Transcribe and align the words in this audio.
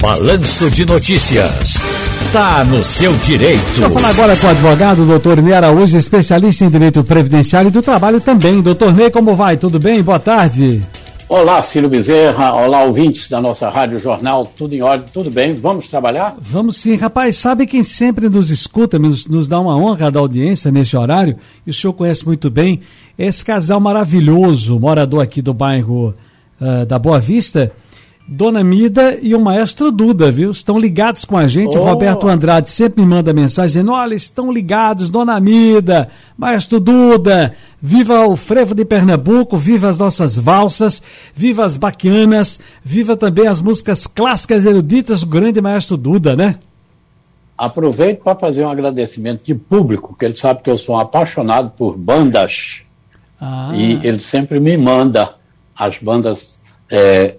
Balanço 0.00 0.70
de 0.70 0.84
Notícias. 0.84 1.74
Tá 2.30 2.62
no 2.64 2.84
seu 2.84 3.12
direito. 3.18 3.64
Deixa 3.66 3.84
eu 3.84 3.90
falar 3.90 4.10
agora 4.10 4.36
com 4.36 4.46
o 4.46 4.50
advogado, 4.50 5.06
doutor 5.06 5.40
Ney 5.40 5.54
Araújo, 5.54 5.96
especialista 5.96 6.64
em 6.64 6.68
direito 6.68 7.02
previdenciário 7.02 7.68
e 7.68 7.70
do 7.70 7.80
trabalho 7.80 8.20
também. 8.20 8.60
Doutor 8.60 8.94
Ney, 8.94 9.10
como 9.10 9.34
vai? 9.34 9.56
Tudo 9.56 9.78
bem? 9.78 10.02
Boa 10.02 10.18
tarde. 10.18 10.82
Olá, 11.28 11.62
Ciro 11.62 11.88
Bezerra. 11.88 12.52
Olá, 12.52 12.84
ouvintes 12.84 13.30
da 13.30 13.40
nossa 13.40 13.70
Rádio 13.70 13.98
Jornal. 13.98 14.44
Tudo 14.44 14.74
em 14.74 14.82
ordem? 14.82 15.08
Tudo 15.12 15.30
bem? 15.30 15.54
Vamos 15.54 15.88
trabalhar? 15.88 16.36
Vamos 16.40 16.76
sim. 16.76 16.94
Rapaz, 16.94 17.36
sabe 17.38 17.66
quem 17.66 17.82
sempre 17.82 18.28
nos 18.28 18.50
escuta, 18.50 18.98
nos, 18.98 19.26
nos 19.26 19.48
dá 19.48 19.58
uma 19.58 19.76
honra 19.76 20.10
da 20.10 20.20
audiência 20.20 20.70
nesse 20.70 20.94
horário, 20.94 21.36
e 21.66 21.70
o 21.70 21.74
senhor 21.74 21.94
conhece 21.94 22.24
muito 22.26 22.50
bem, 22.50 22.80
esse 23.18 23.42
casal 23.44 23.80
maravilhoso, 23.80 24.78
morador 24.78 25.22
aqui 25.22 25.40
do 25.40 25.54
bairro 25.54 26.14
uh, 26.60 26.84
da 26.86 26.98
Boa 26.98 27.18
Vista, 27.18 27.72
Dona 28.28 28.64
Mida 28.64 29.16
e 29.22 29.36
o 29.36 29.40
maestro 29.40 29.92
Duda, 29.92 30.32
viu? 30.32 30.50
Estão 30.50 30.78
ligados 30.78 31.24
com 31.24 31.36
a 31.36 31.46
gente. 31.46 31.76
Oh. 31.76 31.80
O 31.80 31.84
Roberto 31.84 32.26
Andrade 32.26 32.68
sempre 32.68 33.00
me 33.00 33.08
manda 33.08 33.32
mensagem 33.32 33.68
dizendo: 33.68 33.92
olha, 33.92 34.14
estão 34.14 34.50
ligados, 34.50 35.10
Dona 35.10 35.38
Mida, 35.38 36.08
maestro 36.36 36.80
Duda, 36.80 37.54
viva 37.80 38.26
o 38.26 38.34
frevo 38.34 38.74
de 38.74 38.84
Pernambuco, 38.84 39.56
viva 39.56 39.88
as 39.88 39.98
nossas 39.98 40.36
valsas, 40.36 41.00
viva 41.32 41.64
as 41.64 41.76
baquianas, 41.76 42.58
viva 42.82 43.16
também 43.16 43.46
as 43.46 43.60
músicas 43.60 44.08
clássicas 44.08 44.66
eruditas 44.66 45.20
do 45.20 45.26
grande 45.26 45.60
maestro 45.60 45.96
Duda, 45.96 46.34
né? 46.34 46.58
Aproveito 47.56 48.22
para 48.22 48.36
fazer 48.36 48.64
um 48.64 48.70
agradecimento 48.70 49.44
de 49.44 49.54
público, 49.54 50.16
que 50.18 50.24
ele 50.24 50.36
sabe 50.36 50.62
que 50.62 50.70
eu 50.70 50.76
sou 50.76 50.96
um 50.96 50.98
apaixonado 50.98 51.70
por 51.70 51.96
bandas. 51.96 52.82
Ah. 53.40 53.70
E 53.72 54.00
ele 54.02 54.18
sempre 54.18 54.58
me 54.58 54.76
manda 54.76 55.34
as 55.76 55.98
bandas. 55.98 56.58
É, 56.90 57.36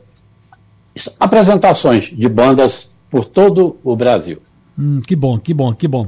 apresentações 1.20 2.12
de 2.12 2.30
bandas 2.30 2.90
por 3.10 3.26
todo 3.26 3.78
o 3.84 3.96
Brasil. 3.96 4.42
Hum, 4.78 5.02
que 5.06 5.16
bom, 5.16 5.40
que 5.40 5.54
bom, 5.54 5.74
que 5.74 5.88
bom. 5.88 6.08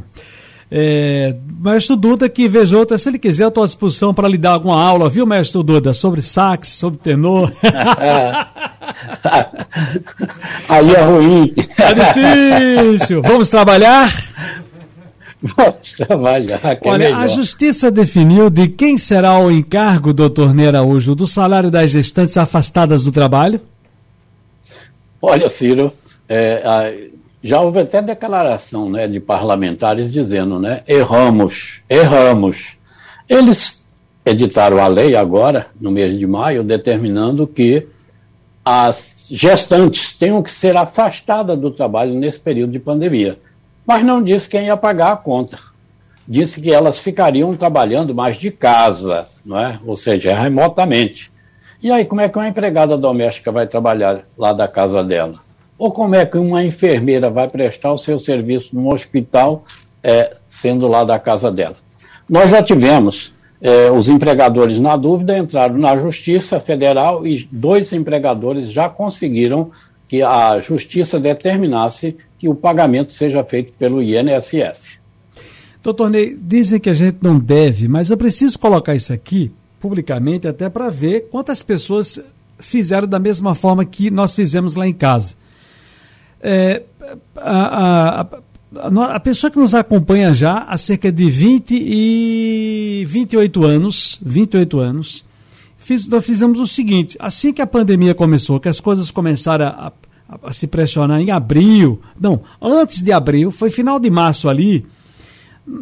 É, 0.72 1.36
Mestre 1.60 1.96
Duda, 1.96 2.30
que 2.30 2.48
vez 2.48 2.72
outra, 2.72 2.96
se 2.98 3.10
ele 3.10 3.18
quiser, 3.18 3.44
eu 3.44 3.48
estou 3.50 3.64
à 3.64 3.66
disposição 3.66 4.14
para 4.14 4.28
lhe 4.28 4.38
dar 4.38 4.52
alguma 4.52 4.80
aula, 4.80 5.10
viu, 5.10 5.26
Mestre 5.26 5.64
Duda? 5.64 5.96
Sobre 5.96 6.22
sax, 6.22 6.70
sobre 6.70 7.00
tenor. 7.00 7.52
Aí 10.70 10.94
é 10.94 11.02
ruim. 11.02 11.54
É 11.80 11.94
difícil. 12.92 13.22
Vamos 13.24 13.50
trabalhar? 13.50 14.14
Vamos 15.42 15.94
trabalhar. 15.94 16.60
É 16.64 16.80
Olha, 16.86 17.18
a 17.18 17.26
Justiça 17.28 17.90
definiu 17.90 18.50
de 18.50 18.68
quem 18.68 18.98
será 18.98 19.40
o 19.40 19.50
encargo, 19.50 20.14
doutor 20.14 20.54
Neira 20.54 20.80
Araújo, 20.80 21.16
do 21.16 21.26
salário 21.28 21.72
das 21.72 21.92
gestantes 21.92 22.38
afastadas 22.38 23.06
do 23.06 23.12
trabalho? 23.12 23.60
Olha, 25.22 25.50
Ciro, 25.50 25.92
é, 26.28 26.62
a, 26.64 26.94
já 27.44 27.60
houve 27.62 27.80
até 27.80 28.02
declaração 28.02 28.90
né, 28.90 29.08
de 29.08 29.20
parlamentares 29.20 30.12
dizendo, 30.12 30.60
né, 30.60 30.84
erramos, 30.88 31.82
erramos. 31.90 32.78
Eles 33.28 33.86
editaram 34.26 34.80
a 34.80 34.88
lei 34.88 35.16
agora, 35.16 35.68
no 35.80 35.92
mês 35.92 36.18
de 36.18 36.28
maio, 36.28 36.64
determinando 36.64 37.48
que 37.48 37.88
as 38.64 39.28
gestantes 39.32 40.14
tenham 40.14 40.42
que 40.44 40.52
ser 40.52 40.76
afastadas 40.76 41.58
do 41.58 41.72
trabalho 41.72 42.14
nesse 42.14 42.40
período 42.40 42.72
de 42.72 42.80
pandemia. 42.80 43.38
Mas 43.86 44.04
não 44.04 44.22
disse 44.22 44.50
quem 44.50 44.66
ia 44.66 44.78
pagar 44.78 45.14
a 45.14 45.18
conta. 45.18 45.58
Disse 46.28 46.62
que 46.62 46.72
elas 46.72 47.00
ficariam 47.00 47.56
trabalhando 47.56 48.14
mais 48.14 48.38
de 48.38 48.52
casa, 48.52 49.28
não 49.44 49.60
é? 49.60 49.80
ou 49.86 49.96
seja, 49.96 50.40
remotamente. 50.40 51.29
E 51.82 51.92
aí, 51.92 52.04
como 52.04 52.20
é 52.20 52.28
que 52.28 52.38
uma 52.38 52.48
empregada 52.48 52.98
doméstica 52.98 53.52
vai 53.52 53.66
trabalhar 53.66 54.22
lá 54.38 54.52
da 54.52 54.68
casa 54.68 55.02
dela? 55.02 55.36
Ou 55.78 55.92
como 55.92 56.14
é 56.14 56.26
que 56.26 56.38
uma 56.38 56.64
enfermeira 56.64 57.30
vai 57.30 57.48
prestar 57.48 57.94
o 57.94 57.98
seu 57.98 58.20
serviço 58.20 58.76
num 58.76 58.92
hospital 58.92 59.64
é, 60.04 60.36
sendo 60.50 60.88
lá 60.88 61.06
da 61.06 61.18
casa 61.18 61.50
dela? 61.50 61.76
Nós 62.30 62.50
já 62.50 62.62
tivemos 62.62 63.32
é, 63.62 63.90
os 63.90 64.10
empregadores 64.10 64.78
na 64.78 64.98
dúvida, 64.98 65.38
entraram 65.38 65.78
na 65.78 65.98
Justiça 65.98 66.60
Federal 66.60 67.26
e 67.26 67.48
dois 67.50 67.94
empregadores 67.94 68.72
já 68.72 68.90
conseguiram 68.90 69.72
que 70.06 70.22
a 70.22 70.60
Justiça 70.60 71.18
determinasse 71.18 72.18
que 72.38 72.50
o 72.50 72.56
pagamento 72.56 73.14
seja 73.14 73.42
feito 73.44 73.72
pelo 73.78 74.04
INSS. 74.04 75.00
Doutor 75.82 76.10
Ney, 76.10 76.38
dizem 76.38 76.78
que 76.78 76.90
a 76.90 76.94
gente 76.94 77.20
não 77.22 77.40
deve, 77.40 77.88
mas 77.88 78.10
eu 78.10 78.18
preciso 78.18 78.60
colocar 78.60 78.96
isso 78.96 79.14
aqui 79.14 79.50
publicamente 79.80 80.48
até 80.48 80.70
para 80.70 80.90
ver 80.90 81.28
quantas 81.32 81.64
pessoas 81.64 82.20
fizeram 82.60 83.08
da 83.08 83.20
mesma 83.20 83.56
forma 83.56 83.86
que 83.86 84.12
nós 84.12 84.36
fizemos 84.36 84.76
lá 84.76 84.88
em 84.88 84.94
casa. 84.94 85.34
É, 86.42 86.84
a, 87.36 88.22
a, 88.22 88.22
a, 88.22 89.16
a, 89.16 89.20
pessoa 89.20 89.50
que 89.50 89.58
nos 89.58 89.74
acompanha 89.74 90.34
já 90.34 90.60
há 90.60 90.78
cerca 90.78 91.12
de 91.12 91.30
20 91.30 91.72
e 91.74 93.06
28 93.08 93.66
anos, 93.66 94.20
28 94.22 94.80
anos, 94.80 95.26
fiz, 95.80 96.08
nós 96.08 96.26
fizemos 96.26 96.60
o 96.60 96.68
seguinte, 96.68 97.18
assim 97.20 97.52
que 97.52 97.62
a 97.62 97.68
pandemia 97.68 98.14
começou, 98.14 98.60
que 98.60 98.70
as 98.70 98.80
coisas 98.80 99.10
começaram 99.12 99.66
a, 99.66 99.92
a 100.44 100.54
se 100.54 100.68
pressionar 100.68 101.20
em 101.20 101.32
abril, 101.32 102.02
não, 102.20 102.42
antes 102.62 103.02
de 103.02 103.12
abril, 103.12 103.52
foi 103.52 103.70
final 103.70 104.00
de 104.00 104.10
março 104.10 104.48
ali, 104.48 104.86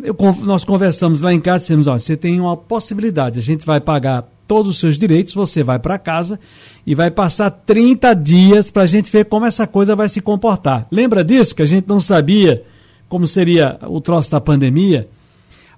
eu, 0.03 0.15
nós 0.43 0.63
conversamos 0.63 1.21
lá 1.21 1.33
em 1.33 1.39
casa, 1.39 1.59
dissemos, 1.59 1.87
ó, 1.87 1.97
você 1.97 2.17
tem 2.17 2.39
uma 2.39 2.57
possibilidade, 2.57 3.39
a 3.39 3.41
gente 3.41 3.65
vai 3.65 3.79
pagar 3.79 4.27
todos 4.47 4.71
os 4.71 4.79
seus 4.79 4.97
direitos, 4.97 5.33
você 5.33 5.63
vai 5.63 5.77
para 5.77 5.97
casa 5.97 6.39
e 6.85 6.95
vai 6.95 7.11
passar 7.11 7.49
30 7.49 8.13
dias 8.13 8.71
para 8.71 8.83
a 8.83 8.87
gente 8.87 9.11
ver 9.11 9.25
como 9.25 9.45
essa 9.45 9.67
coisa 9.67 9.95
vai 9.95 10.07
se 10.07 10.21
comportar. 10.21 10.87
Lembra 10.89 11.23
disso? 11.23 11.53
Que 11.53 11.61
a 11.61 11.65
gente 11.65 11.87
não 11.87 11.99
sabia 11.99 12.63
como 13.09 13.27
seria 13.27 13.77
o 13.87 13.99
troço 13.99 14.31
da 14.31 14.39
pandemia? 14.39 15.07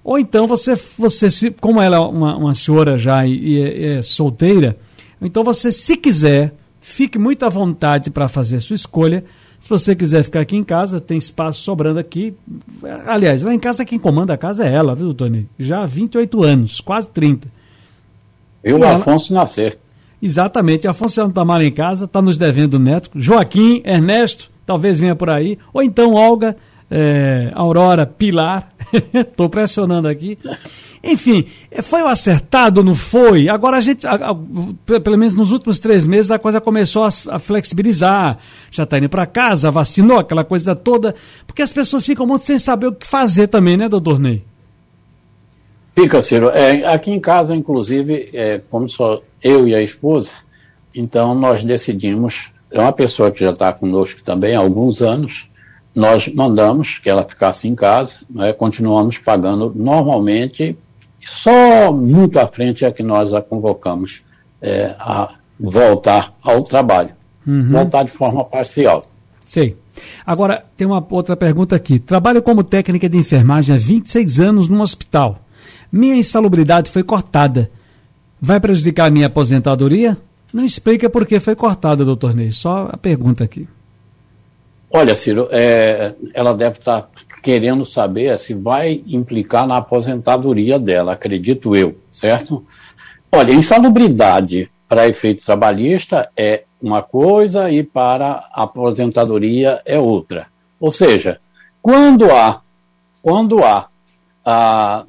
Ou 0.03 0.17
então 0.17 0.47
você, 0.47 0.79
você 0.97 1.29
se, 1.29 1.51
como 1.51 1.81
ela 1.81 1.97
é 1.97 1.99
uma, 1.99 2.35
uma 2.35 2.53
senhora 2.53 2.97
já 2.97 3.25
e, 3.25 3.33
e 3.33 3.61
é, 3.61 3.97
é 3.97 4.01
solteira, 4.01 4.77
então 5.21 5.43
você, 5.43 5.71
se 5.71 5.97
quiser, 5.97 6.53
fique 6.79 7.17
muito 7.17 7.45
à 7.45 7.49
vontade 7.49 8.09
para 8.09 8.27
fazer 8.27 8.57
a 8.57 8.61
sua 8.61 8.75
escolha, 8.75 9.23
se 9.59 9.69
você 9.69 9.95
quiser 9.95 10.23
ficar 10.23 10.41
aqui 10.41 10.55
em 10.55 10.63
casa, 10.63 11.01
tem 11.01 11.17
espaço 11.17 11.61
sobrando 11.61 11.99
aqui. 11.99 12.33
Aliás, 13.05 13.43
lá 13.43 13.53
em 13.53 13.59
casa 13.59 13.83
quem 13.83 13.99
comanda 13.99 14.33
a 14.33 14.37
casa 14.37 14.65
é 14.65 14.73
ela, 14.73 14.95
viu, 14.95 15.13
Tony? 15.13 15.47
Já 15.59 15.83
há 15.83 15.85
28 15.85 16.43
anos, 16.43 16.79
quase 16.79 17.07
30. 17.09 17.47
E 18.63 18.73
o 18.73 18.83
Afonso 18.85 19.33
nascer. 19.33 19.77
Exatamente. 20.21 20.87
Afonso 20.87 21.21
não 21.21 21.29
está 21.29 21.45
mal 21.45 21.61
em 21.61 21.71
casa, 21.71 22.05
está 22.05 22.21
nos 22.21 22.37
devendo 22.37 22.79
neto. 22.79 23.09
Joaquim, 23.15 23.81
Ernesto, 23.85 24.49
talvez 24.65 24.99
venha 24.99 25.15
por 25.15 25.29
aí. 25.29 25.57
Ou 25.73 25.81
então 25.81 26.13
Olga, 26.13 26.55
é, 26.89 27.51
Aurora, 27.53 28.05
Pilar. 28.05 28.71
Estou 29.13 29.49
pressionando 29.49 30.07
aqui. 30.07 30.37
Enfim, 31.03 31.45
foi 31.83 32.01
o 32.01 32.07
acertado, 32.07 32.83
não 32.83 32.93
foi? 32.93 33.47
Agora 33.47 33.77
a 33.77 33.81
gente, 33.81 34.05
a, 34.05 34.31
a, 34.31 34.99
pelo 34.99 35.17
menos 35.17 35.33
nos 35.33 35.51
últimos 35.51 35.79
três 35.79 36.05
meses, 36.05 36.29
a 36.29 36.37
coisa 36.37 36.59
começou 36.59 37.05
a, 37.05 37.09
a 37.35 37.39
flexibilizar. 37.39 38.37
Já 38.69 38.83
está 38.83 38.97
indo 38.97 39.07
para 39.07 39.25
casa, 39.25 39.71
vacinou, 39.71 40.19
aquela 40.19 40.43
coisa 40.43 40.75
toda. 40.75 41.15
Porque 41.47 41.61
as 41.61 41.71
pessoas 41.71 42.05
ficam 42.05 42.25
muito 42.25 42.45
sem 42.45 42.59
saber 42.59 42.87
o 42.87 42.91
que 42.91 43.07
fazer 43.07 43.47
também, 43.47 43.77
né, 43.77 43.87
doutor 43.87 44.19
Ney? 44.19 44.43
Fica, 45.95 46.21
Ciro. 46.21 46.49
É, 46.49 46.85
aqui 46.85 47.11
em 47.11 47.19
casa, 47.19 47.55
inclusive, 47.55 48.29
é, 48.33 48.61
como 48.69 48.87
só 48.89 49.21
eu 49.41 49.67
e 49.67 49.75
a 49.75 49.81
esposa, 49.81 50.31
então 50.93 51.33
nós 51.33 51.63
decidimos, 51.63 52.51
é 52.71 52.79
uma 52.79 52.91
pessoa 52.93 53.31
que 53.31 53.39
já 53.39 53.51
está 53.51 53.71
conosco 53.71 54.21
também 54.23 54.55
há 54.55 54.59
alguns 54.59 55.01
anos, 55.01 55.48
nós 55.99 56.27
mandamos 56.27 56.97
que 56.97 57.09
ela 57.09 57.23
ficasse 57.23 57.67
em 57.67 57.75
casa, 57.75 58.19
né, 58.29 58.53
continuamos 58.53 59.17
pagando 59.17 59.71
normalmente 59.75 60.77
só 61.23 61.91
muito 61.91 62.39
à 62.39 62.47
frente 62.47 62.85
é 62.85 62.91
que 62.91 63.03
nós 63.03 63.33
a 63.33 63.41
convocamos 63.41 64.21
é, 64.61 64.95
a 64.97 65.33
voltar 65.59 66.33
ao 66.41 66.63
trabalho. 66.63 67.09
Uhum. 67.45 67.71
Voltar 67.71 68.03
de 68.03 68.11
forma 68.11 68.43
parcial. 68.43 69.03
Sei. 69.43 69.75
Agora, 70.25 70.63
tem 70.77 70.87
uma 70.87 71.05
outra 71.09 71.35
pergunta 71.35 71.75
aqui. 71.75 71.99
Trabalho 71.99 72.41
como 72.41 72.63
técnica 72.63 73.09
de 73.09 73.17
enfermagem 73.17 73.75
há 73.75 73.77
26 73.77 74.39
anos 74.39 74.69
num 74.69 74.81
hospital. 74.81 75.39
Minha 75.91 76.15
insalubridade 76.15 76.89
foi 76.89 77.03
cortada. 77.03 77.69
Vai 78.41 78.59
prejudicar 78.59 79.07
a 79.07 79.11
minha 79.11 79.27
aposentadoria? 79.27 80.17
Não 80.53 80.63
explica 80.63 81.09
por 81.09 81.25
que 81.25 81.39
foi 81.39 81.55
cortada, 81.55 82.05
doutor 82.05 82.33
Ney. 82.33 82.51
Só 82.51 82.89
a 82.91 82.97
pergunta 82.97 83.43
aqui. 83.43 83.67
Olha, 84.91 85.15
Ciro, 85.15 85.47
é, 85.51 86.13
ela 86.33 86.53
deve 86.53 86.79
estar 86.79 87.09
querendo 87.43 87.85
saber 87.85 88.37
se 88.39 88.53
vai 88.53 89.01
implicar 89.07 89.67
na 89.67 89.77
aposentadoria 89.77 90.77
dela, 90.79 91.13
acredito 91.13 91.75
eu, 91.75 91.97
certo? 92.11 92.65
Olha, 93.31 93.53
insalubridade 93.53 94.69
para 94.87 95.07
efeito 95.07 95.45
trabalhista 95.45 96.29
é 96.35 96.63
uma 96.81 97.01
coisa 97.01 97.69
e 97.71 97.83
para 97.83 98.49
aposentadoria 98.51 99.81
é 99.85 99.99
outra. 99.99 100.47
Ou 100.79 100.91
seja, 100.91 101.39
quando 101.81 102.31
há, 102.31 102.61
quando 103.21 103.63
há, 103.63 103.87
ah, 104.43 105.03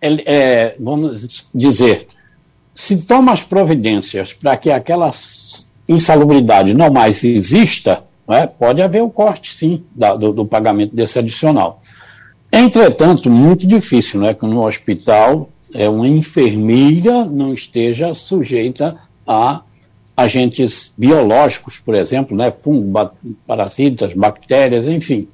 é, 0.00 0.76
vamos 0.78 1.48
dizer, 1.54 2.08
se 2.74 3.06
toma 3.06 3.32
as 3.32 3.42
providências 3.42 4.32
para 4.32 4.56
que 4.56 4.70
aquela 4.70 5.10
insalubridade 5.88 6.74
não 6.74 6.90
mais 6.90 7.24
exista, 7.24 8.04
é? 8.28 8.46
pode 8.46 8.82
haver 8.82 9.02
o 9.02 9.10
corte, 9.10 9.54
sim, 9.54 9.84
da, 9.94 10.14
do, 10.14 10.32
do, 10.32 10.44
pagamento 10.44 10.94
desse 10.94 11.18
adicional. 11.18 11.82
Entretanto, 12.52 13.30
muito 13.30 13.66
difícil, 13.66 14.20
né, 14.20 14.34
que 14.34 14.46
no 14.46 14.64
hospital 14.64 15.50
é, 15.72 15.88
uma 15.88 16.08
enfermeira 16.08 17.24
não 17.24 17.52
esteja 17.52 18.14
sujeita 18.14 18.96
a 19.26 19.62
agentes 20.16 20.92
biológicos, 20.96 21.78
por 21.78 21.94
exemplo, 21.94 22.36
né, 22.36 22.52
fungos, 22.62 23.10
parasitas, 23.46 24.12
bactérias, 24.14 24.86
enfim. 24.86 25.28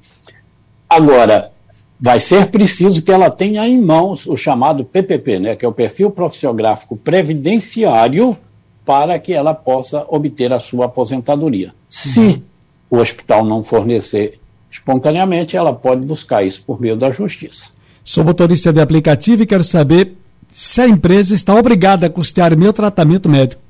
Agora, 0.89 1.51
vai 1.99 2.19
ser 2.19 2.47
preciso 2.47 3.01
que 3.01 3.11
ela 3.11 3.29
tenha 3.29 3.67
em 3.67 3.81
mãos 3.81 4.27
o 4.27 4.37
chamado 4.37 4.85
PPP, 4.85 5.39
né, 5.39 5.55
que 5.55 5.65
é 5.65 5.67
o 5.67 5.73
perfil 5.73 6.11
profissiográfico 6.11 6.95
previdenciário, 6.95 8.37
para 8.85 9.17
que 9.17 9.33
ela 9.33 9.53
possa 9.53 10.05
obter 10.07 10.53
a 10.53 10.59
sua 10.59 10.85
aposentadoria. 10.85 11.73
Se 11.89 12.19
uhum. 12.19 12.41
O 12.89 12.97
hospital 12.97 13.43
não 13.45 13.63
fornecer 13.63 14.39
espontaneamente, 14.71 15.55
ela 15.55 15.73
pode 15.73 16.05
buscar 16.05 16.45
isso 16.45 16.61
por 16.65 16.79
meio 16.79 16.95
da 16.95 17.11
justiça. 17.11 17.69
Sou 18.03 18.23
motorista 18.23 18.71
de 18.71 18.79
aplicativo 18.79 19.43
e 19.43 19.45
quero 19.45 19.63
saber 19.63 20.15
se 20.51 20.81
a 20.81 20.87
empresa 20.87 21.33
está 21.33 21.55
obrigada 21.55 22.07
a 22.07 22.09
custear 22.09 22.55
meu 22.57 22.71
tratamento 22.71 23.27
médico. 23.27 23.61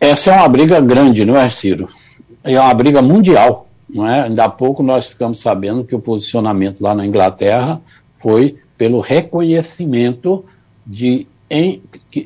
Essa 0.00 0.30
é 0.30 0.34
uma 0.34 0.48
briga 0.48 0.80
grande, 0.80 1.24
não 1.24 1.36
é, 1.36 1.48
Ciro? 1.48 1.88
É 2.42 2.58
uma 2.58 2.74
briga 2.74 3.00
mundial. 3.02 3.68
Não 3.88 4.08
é? 4.08 4.22
Ainda 4.22 4.44
há 4.44 4.48
pouco 4.48 4.82
nós 4.82 5.08
ficamos 5.08 5.38
sabendo 5.40 5.84
que 5.84 5.94
o 5.94 6.00
posicionamento 6.00 6.80
lá 6.80 6.94
na 6.94 7.06
Inglaterra 7.06 7.80
foi 8.20 8.56
pelo 8.78 9.00
reconhecimento 9.00 10.44
de 10.86 11.26
em, 11.50 11.82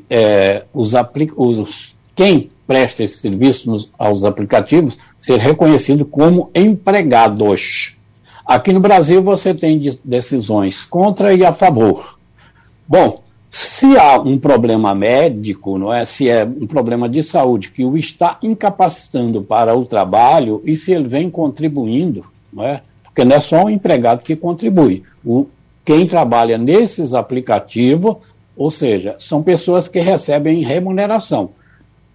é, 0.08 0.62
os, 0.72 0.92
os, 1.36 1.96
quem 2.14 2.50
presta 2.66 3.02
esse 3.02 3.18
serviço 3.18 3.68
nos, 3.68 3.90
aos 3.98 4.22
aplicativos 4.22 4.96
ser 5.26 5.40
reconhecido 5.40 6.04
como 6.04 6.52
empregados. 6.54 7.96
Aqui 8.46 8.72
no 8.72 8.78
Brasil 8.78 9.20
você 9.20 9.52
tem 9.52 9.76
decisões 10.04 10.86
contra 10.86 11.34
e 11.34 11.44
a 11.44 11.52
favor. 11.52 12.16
Bom, 12.86 13.20
se 13.50 13.98
há 13.98 14.20
um 14.20 14.38
problema 14.38 14.94
médico, 14.94 15.78
não 15.78 15.92
é? 15.92 16.04
Se 16.04 16.28
é 16.28 16.44
um 16.44 16.68
problema 16.68 17.08
de 17.08 17.24
saúde 17.24 17.70
que 17.70 17.84
o 17.84 17.96
está 17.96 18.38
incapacitando 18.40 19.42
para 19.42 19.76
o 19.76 19.84
trabalho 19.84 20.62
e 20.64 20.76
se 20.76 20.92
ele 20.92 21.08
vem 21.08 21.28
contribuindo, 21.28 22.24
não 22.52 22.62
é? 22.62 22.82
Porque 23.02 23.24
não 23.24 23.34
é 23.34 23.40
só 23.40 23.64
o 23.64 23.70
empregado 23.70 24.22
que 24.22 24.36
contribui. 24.36 25.02
O, 25.24 25.48
quem 25.84 26.06
trabalha 26.06 26.56
nesses 26.56 27.12
aplicativos, 27.12 28.18
ou 28.56 28.70
seja, 28.70 29.16
são 29.18 29.42
pessoas 29.42 29.88
que 29.88 29.98
recebem 29.98 30.62
remuneração. 30.62 31.50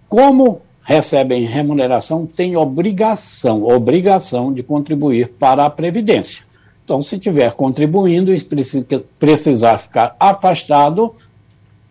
Como 0.08 0.62
recebem 0.82 1.44
remuneração, 1.44 2.26
têm 2.26 2.56
obrigação, 2.56 3.62
obrigação 3.64 4.52
de 4.52 4.62
contribuir 4.62 5.28
para 5.38 5.64
a 5.64 5.70
Previdência. 5.70 6.42
Então, 6.84 7.00
se 7.00 7.14
estiver 7.14 7.52
contribuindo 7.52 8.34
e 8.34 8.46
precisar 9.18 9.78
ficar 9.78 10.16
afastado, 10.18 11.14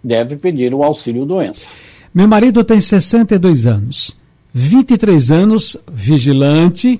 deve 0.03 0.35
pedir 0.35 0.73
o 0.73 0.83
auxílio 0.83 1.25
doença. 1.25 1.67
Meu 2.13 2.27
marido 2.27 2.63
tem 2.63 2.79
62 2.79 3.65
anos, 3.65 4.15
23 4.53 5.31
anos, 5.31 5.77
vigilante, 5.89 6.99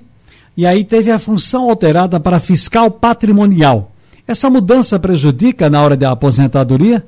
e 0.56 0.66
aí 0.66 0.84
teve 0.84 1.10
a 1.10 1.18
função 1.18 1.68
alterada 1.68 2.18
para 2.18 2.40
fiscal 2.40 2.90
patrimonial. 2.90 3.92
Essa 4.26 4.48
mudança 4.48 4.98
prejudica 4.98 5.68
na 5.68 5.82
hora 5.82 5.96
da 5.96 6.10
aposentadoria? 6.10 7.04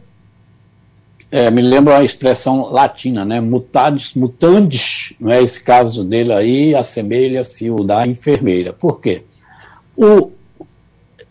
É, 1.37 1.51
me 1.51 1.61
lembra 1.61 1.99
a 1.99 2.05
expressão 2.05 2.71
latina, 2.71 3.25
né? 3.25 3.41
Mutadis, 3.41 4.15
mutandis, 4.15 5.15
não 5.19 5.33
é? 5.33 5.43
Esse 5.43 5.61
caso 5.61 6.05
dele 6.05 6.33
aí 6.33 6.77
assemelha-se 6.77 7.69
o 7.69 7.83
da 7.83 8.07
enfermeira. 8.07 8.73
Por 8.73 9.01
quê? 9.01 9.23
O, 9.97 10.31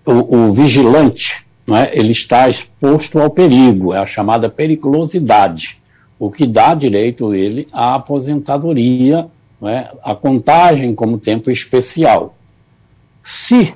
o, 0.06 0.36
o 0.36 0.54
vigilante, 0.54 1.46
é? 1.70 1.98
ele 1.98 2.12
está 2.12 2.50
exposto 2.50 3.18
ao 3.18 3.30
perigo, 3.30 3.94
é 3.94 4.00
a 4.00 4.06
chamada 4.06 4.50
periculosidade, 4.50 5.80
o 6.20 6.30
que 6.30 6.46
dá 6.46 6.74
direito 6.74 7.34
ele 7.34 7.66
à 7.72 7.96
aposentadoria, 7.96 9.26
é? 9.64 9.90
a 10.04 10.14
contagem 10.14 10.94
como 10.94 11.18
tempo 11.18 11.50
especial. 11.50 12.36
Se 13.24 13.74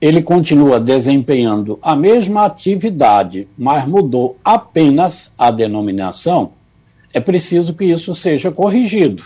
ele 0.00 0.22
continua 0.22 0.78
desempenhando 0.78 1.78
a 1.82 1.96
mesma 1.96 2.44
atividade, 2.44 3.48
mas 3.56 3.86
mudou 3.86 4.36
apenas 4.44 5.30
a 5.38 5.50
denominação, 5.50 6.52
é 7.12 7.20
preciso 7.20 7.74
que 7.74 7.84
isso 7.84 8.14
seja 8.14 8.52
corrigido. 8.52 9.24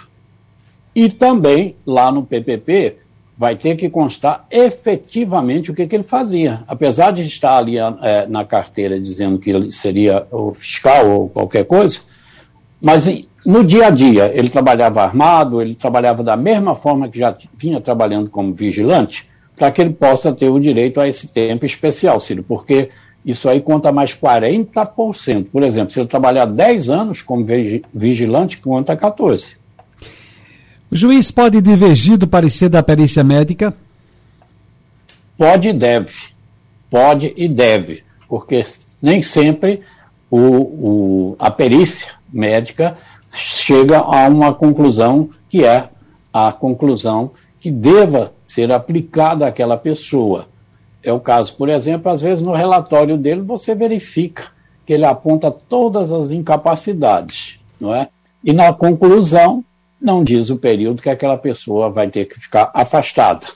E 0.95 1.09
também, 1.09 1.75
lá 1.85 2.11
no 2.13 2.23
PPP, 2.23 2.97
vai 3.37 3.57
ter 3.57 3.75
que 3.75 3.89
constar 3.89 4.47
efetivamente 4.51 5.71
o 5.71 5.75
que, 5.75 5.87
que 5.87 5.97
ele 5.97 6.05
fazia. 6.05 6.63
Apesar 6.69 7.11
de 7.11 7.23
estar 7.23 7.57
ali 7.57 7.79
é, 7.79 8.27
na 8.29 8.45
carteira 8.45 9.01
dizendo 9.01 9.39
que 9.39 9.51
ele 9.51 9.73
seria 9.73 10.27
o 10.31 10.53
fiscal 10.53 11.09
ou 11.09 11.29
qualquer 11.29 11.65
coisa, 11.65 12.01
mas 12.81 13.25
no 13.45 13.65
dia 13.65 13.87
a 13.87 13.91
dia 13.91 14.31
ele 14.35 14.51
trabalhava 14.51 15.03
armado, 15.03 15.63
ele 15.63 15.75
trabalhava 15.75 16.23
da 16.23 16.37
mesma 16.37 16.77
forma 16.77 17.09
que 17.09 17.19
já 17.19 17.35
vinha 17.57 17.81
trabalhando 17.81 18.29
como 18.29 18.53
vigilante, 18.53 19.27
para 19.61 19.71
que 19.71 19.83
ele 19.83 19.91
possa 19.91 20.33
ter 20.33 20.49
o 20.49 20.59
direito 20.59 20.99
a 21.03 21.07
esse 21.07 21.29
tempo 21.29 21.67
especial, 21.67 22.19
Ciro, 22.19 22.43
porque 22.43 22.89
isso 23.23 23.47
aí 23.47 23.61
conta 23.61 23.93
mais 23.93 24.15
40%. 24.15 25.49
Por 25.53 25.63
exemplo, 25.63 25.93
se 25.93 26.01
ele 26.01 26.09
trabalhar 26.09 26.47
10 26.47 26.89
anos 26.89 27.21
como 27.21 27.45
vigilante, 27.93 28.57
conta 28.57 28.97
14%. 28.97 29.49
O 30.91 30.97
juiz 30.97 31.31
pode 31.31 31.61
divergir 31.61 32.17
do 32.17 32.27
parecer 32.27 32.71
da 32.71 32.83
perícia 32.83 33.23
médica? 33.23 33.75
Pode 35.37 35.69
e 35.69 35.73
deve. 35.75 36.15
Pode 36.89 37.35
e 37.37 37.47
deve. 37.47 38.03
Porque 38.31 38.65
nem 39.03 39.21
sempre 39.21 39.83
o, 40.31 40.39
o, 40.39 41.37
a 41.39 41.51
perícia 41.51 42.13
médica 42.33 42.97
chega 43.31 43.99
a 43.99 44.27
uma 44.27 44.55
conclusão 44.55 45.29
que 45.51 45.67
é 45.67 45.91
a 46.33 46.51
conclusão 46.51 47.33
que 47.61 47.71
deva 47.71 48.33
ser 48.45 48.73
aplicada 48.73 49.47
àquela 49.47 49.77
pessoa. 49.77 50.49
É 51.03 51.13
o 51.13 51.21
caso, 51.21 51.55
por 51.55 51.69
exemplo, 51.69 52.11
às 52.11 52.21
vezes 52.21 52.43
no 52.43 52.53
relatório 52.53 53.17
dele 53.17 53.43
você 53.43 53.75
verifica 53.75 54.49
que 54.87 54.93
ele 54.93 55.05
aponta 55.05 55.51
todas 55.51 56.11
as 56.11 56.31
incapacidades, 56.31 57.61
não 57.81 57.95
é? 57.95 58.09
E 58.43 58.53
na 58.53 58.73
conclusão 58.73 59.63
não 60.01 60.25
diz 60.25 60.49
o 60.49 60.57
período 60.57 61.03
que 61.03 61.11
aquela 61.11 61.37
pessoa 61.37 61.91
vai 61.91 62.09
ter 62.09 62.25
que 62.25 62.41
ficar 62.41 62.71
afastada. 62.73 63.47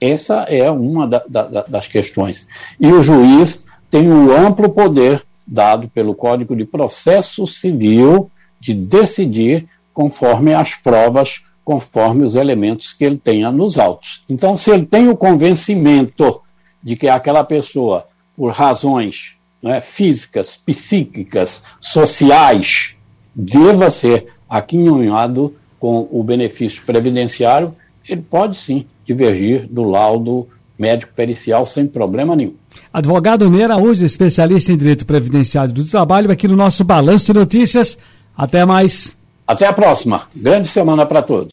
Essa 0.00 0.42
é 0.42 0.70
uma 0.70 1.06
da, 1.06 1.22
da, 1.26 1.62
das 1.62 1.88
questões. 1.88 2.46
E 2.78 2.92
o 2.92 3.02
juiz 3.02 3.64
tem 3.90 4.10
o 4.10 4.14
um 4.14 4.46
amplo 4.46 4.68
poder 4.70 5.22
dado 5.46 5.88
pelo 5.88 6.14
Código 6.14 6.54
de 6.54 6.64
Processo 6.64 7.46
Civil 7.46 8.30
de 8.60 8.74
decidir 8.74 9.68
conforme 9.92 10.52
as 10.52 10.74
provas, 10.74 11.42
conforme 11.64 12.24
os 12.24 12.34
elementos 12.34 12.92
que 12.92 13.04
ele 13.04 13.16
tenha 13.16 13.50
nos 13.50 13.78
autos. 13.78 14.22
Então, 14.28 14.56
se 14.56 14.70
ele 14.70 14.84
tem 14.84 15.08
o 15.08 15.16
convencimento 15.16 16.40
de 16.82 16.96
que 16.96 17.08
aquela 17.08 17.42
pessoa, 17.42 18.06
por 18.36 18.52
razões 18.52 19.36
é, 19.64 19.80
físicas, 19.80 20.56
psíquicas, 20.56 21.62
sociais, 21.80 22.94
deva 23.34 23.90
ser 23.90 24.26
aquinhoado 24.48 25.54
com 25.80 26.06
o 26.10 26.22
benefício 26.22 26.82
previdenciário, 26.84 27.74
ele 28.08 28.22
pode 28.22 28.58
sim 28.58 28.86
divergir 29.06 29.66
do 29.68 29.82
laudo 29.82 30.46
médico 30.78 31.12
pericial 31.14 31.64
sem 31.64 31.86
problema 31.86 32.36
nenhum. 32.36 32.54
Advogado 32.92 33.48
Neira, 33.48 33.76
hoje 33.76 34.04
especialista 34.04 34.72
em 34.72 34.76
direito 34.76 35.06
previdenciário 35.06 35.72
do 35.72 35.84
trabalho, 35.84 36.30
aqui 36.30 36.46
no 36.46 36.56
nosso 36.56 36.84
Balanço 36.84 37.26
de 37.26 37.38
Notícias. 37.38 37.98
Até 38.36 38.64
mais. 38.64 39.16
Até 39.46 39.66
a 39.66 39.72
próxima. 39.72 40.22
Grande 40.34 40.68
semana 40.68 41.06
para 41.06 41.22
todos. 41.22 41.42